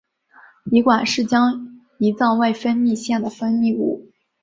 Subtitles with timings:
[0.71, 4.09] 胰管是将胰脏外分泌腺的分泌物。